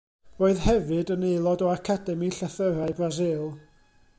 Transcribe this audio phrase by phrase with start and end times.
[0.43, 3.45] Roedd hefyd yn aelod o Academi Llythyrau Brasil.